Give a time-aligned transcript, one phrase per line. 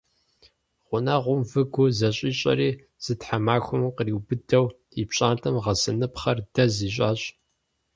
[0.87, 2.69] Гъунэгъум выгур зэщӀищӀэри
[3.03, 4.67] зы тхьэмахуэм къриубыдэу
[5.01, 7.21] и пщӀантӀэм гъэсыныпхъэр дэз ищӀащ.